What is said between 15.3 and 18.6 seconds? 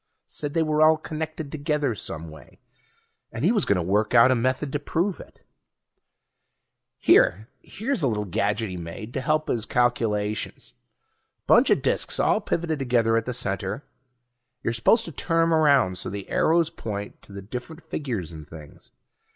'em around so the arrows point to the different figures and